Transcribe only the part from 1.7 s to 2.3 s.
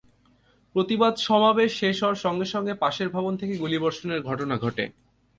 শেষ হওয়ার